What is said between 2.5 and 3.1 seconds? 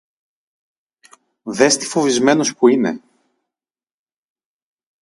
που είναι!